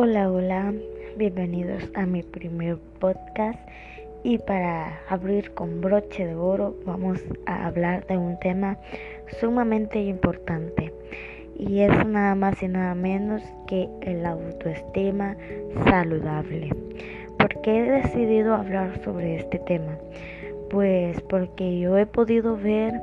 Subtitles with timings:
[0.00, 0.72] Hola, hola,
[1.16, 3.58] bienvenidos a mi primer podcast
[4.22, 8.78] y para abrir con broche de oro vamos a hablar de un tema
[9.40, 10.92] sumamente importante
[11.58, 15.36] y es nada más y nada menos que el autoestima
[15.86, 16.70] saludable.
[17.36, 19.98] ¿Por qué he decidido hablar sobre este tema?
[20.70, 22.94] Pues porque yo he podido ver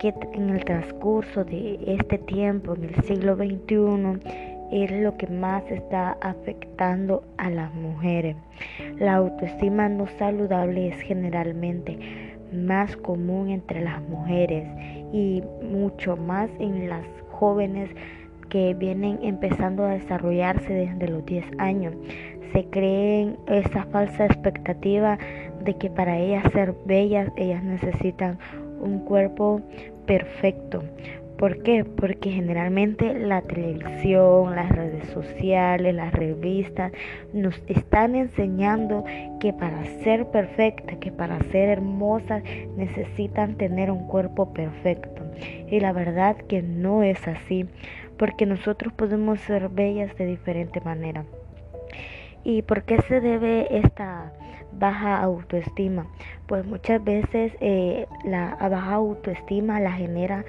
[0.00, 5.62] que en el transcurso de este tiempo, en el siglo XXI, es lo que más
[5.70, 8.36] está afectando a las mujeres.
[8.98, 11.98] La autoestima no saludable es generalmente
[12.52, 14.66] más común entre las mujeres
[15.12, 17.90] y mucho más en las jóvenes
[18.48, 21.94] que vienen empezando a desarrollarse desde los 10 años.
[22.52, 25.18] Se creen esa falsa expectativa
[25.64, 28.38] de que para ellas ser bellas ellas necesitan
[28.80, 29.62] un cuerpo
[30.06, 30.82] perfecto.
[31.42, 31.84] ¿Por qué?
[31.84, 36.92] Porque generalmente la televisión, las redes sociales, las revistas
[37.32, 39.02] nos están enseñando
[39.40, 42.44] que para ser perfecta, que para ser hermosas
[42.76, 45.24] necesitan tener un cuerpo perfecto.
[45.68, 47.66] Y la verdad que no es así,
[48.18, 51.24] porque nosotros podemos ser bellas de diferente manera.
[52.44, 54.32] ¿Y por qué se debe esta
[54.78, 56.06] baja autoestima?
[56.46, 60.44] Pues muchas veces eh, la baja autoestima la genera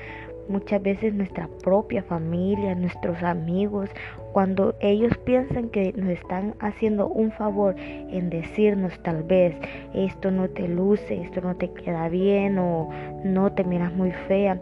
[0.47, 3.89] muchas veces nuestra propia familia, nuestros amigos,
[4.33, 9.55] cuando ellos piensan que nos están haciendo un favor en decirnos tal vez
[9.94, 12.89] esto no te luce, esto no te queda bien o
[13.23, 14.59] no te miras muy fea,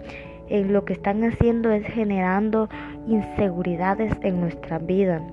[0.49, 2.67] eh, lo que están haciendo es generando
[3.07, 5.25] inseguridades en nuestra vida.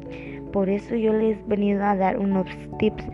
[0.52, 2.46] Por eso yo les he venido a dar unos
[2.78, 3.04] tips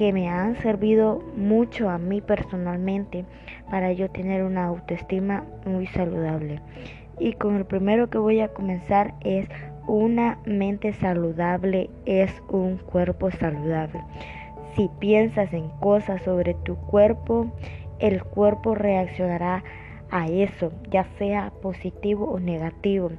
[0.00, 3.26] que me han servido mucho a mí personalmente
[3.70, 6.62] para yo tener una autoestima muy saludable.
[7.18, 9.46] Y con el primero que voy a comenzar es
[9.86, 14.00] una mente saludable es un cuerpo saludable.
[14.74, 17.52] Si piensas en cosas sobre tu cuerpo,
[17.98, 19.64] el cuerpo reaccionará
[20.10, 23.10] a eso, ya sea positivo o negativo.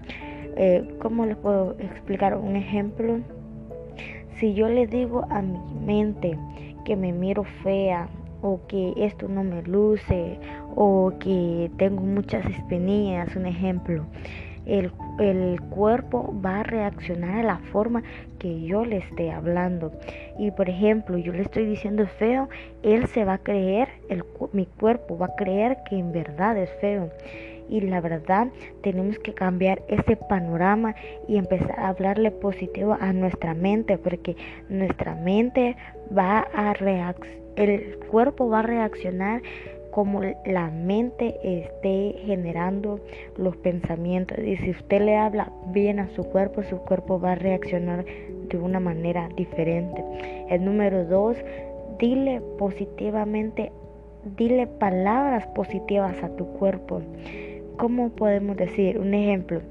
[0.57, 3.19] Eh, ¿Cómo les puedo explicar un ejemplo?
[4.39, 6.35] Si yo le digo a mi mente
[6.83, 8.07] que me miro fea
[8.41, 10.39] o que esto no me luce
[10.75, 14.05] o que tengo muchas espinillas, un ejemplo,
[14.65, 18.03] el, el, cuerpo va a reaccionar a la forma
[18.39, 19.91] que yo le esté hablando.
[20.37, 22.47] Y por ejemplo, yo le estoy diciendo feo,
[22.83, 26.69] él se va a creer, el, mi cuerpo va a creer que en verdad es
[26.79, 27.09] feo
[27.71, 28.49] y la verdad
[28.83, 30.93] tenemos que cambiar ese panorama
[31.27, 34.35] y empezar a hablarle positivo a nuestra mente porque
[34.69, 35.77] nuestra mente
[36.15, 39.41] va a reaccionar, el cuerpo va a reaccionar
[39.91, 43.01] como la mente esté generando
[43.37, 44.37] los pensamientos.
[44.39, 48.57] Y si usted le habla bien a su cuerpo su cuerpo va a reaccionar de
[48.57, 50.03] una manera diferente.
[50.49, 51.37] El número dos
[51.99, 53.71] dile positivamente
[54.37, 57.01] dile palabras positivas a tu cuerpo
[57.77, 58.99] ¿Cómo podemos decir?
[58.99, 59.61] Un ejemplo,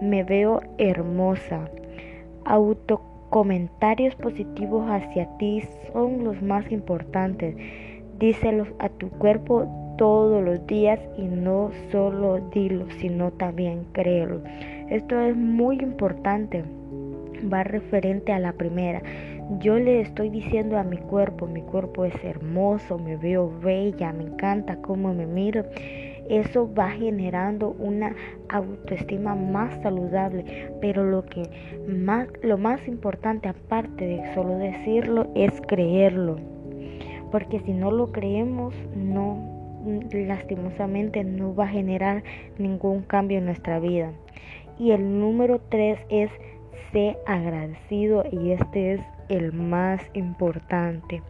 [0.00, 1.68] me veo hermosa.
[2.44, 7.56] Autocomentarios positivos hacia ti son los más importantes.
[8.18, 9.66] Díselos a tu cuerpo
[9.98, 14.40] todos los días y no solo dilo, sino también créelo.
[14.88, 16.64] Esto es muy importante.
[17.52, 19.02] Va referente a la primera.
[19.60, 24.24] Yo le estoy diciendo a mi cuerpo, mi cuerpo es hermoso, me veo bella, me
[24.24, 25.64] encanta cómo me miro
[26.28, 28.14] eso va generando una
[28.48, 30.44] autoestima más saludable.
[30.80, 31.42] Pero lo que
[31.88, 36.36] más, lo más importante, aparte de solo decirlo, es creerlo.
[37.30, 42.22] Porque si no lo creemos, no, lastimosamente no va a generar
[42.58, 44.12] ningún cambio en nuestra vida.
[44.78, 46.30] Y el número tres es
[46.92, 51.22] ser agradecido y este es el más importante.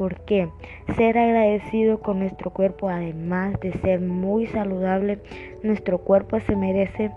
[0.00, 0.48] ¿Por qué?
[0.96, 5.18] Ser agradecido con nuestro cuerpo, además de ser muy saludable,
[5.62, 7.10] nuestro cuerpo se merece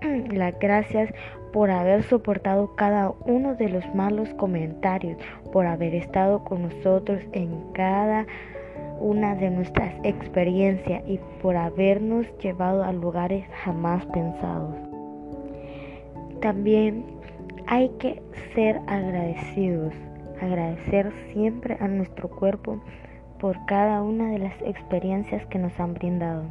[0.32, 1.14] las gracias
[1.52, 5.16] por haber soportado cada uno de los malos comentarios,
[5.52, 8.26] por haber estado con nosotros en cada
[8.98, 14.74] una de nuestras experiencias y por habernos llevado a lugares jamás pensados.
[16.40, 17.04] También
[17.68, 18.20] hay que
[18.56, 19.94] ser agradecidos
[20.44, 22.80] agradecer siempre a nuestro cuerpo
[23.40, 26.44] por cada una de las experiencias que nos han brindado.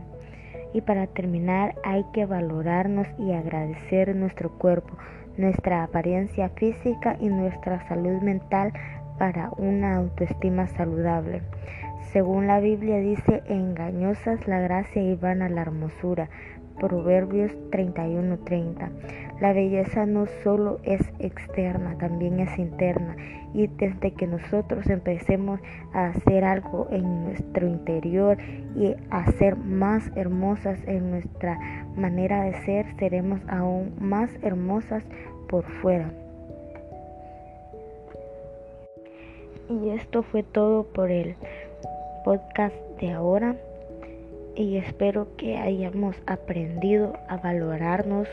[0.73, 4.97] Y para terminar hay que valorarnos y agradecer nuestro cuerpo,
[5.37, 8.73] nuestra apariencia física y nuestra salud mental
[9.17, 11.41] para una autoestima saludable.
[12.13, 16.29] Según la Biblia dice, engañosa es la gracia y vana la hermosura.
[16.79, 18.91] Proverbios 31:30.
[19.41, 23.15] La belleza no solo es externa, también es interna.
[23.55, 25.59] Y desde que nosotros empecemos
[25.91, 28.37] a hacer algo en nuestro interior
[28.75, 31.57] y a ser más hermosas en nuestra
[31.95, 35.03] manera de ser, seremos aún más hermosas
[35.49, 36.11] por fuera.
[39.69, 41.35] Y esto fue todo por el
[42.23, 43.55] podcast de ahora
[44.55, 48.27] y espero que hayamos aprendido a valorarnos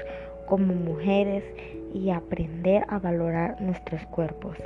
[0.47, 1.45] como mujeres
[1.95, 4.57] y aprender a valorar nuestros cuerpos.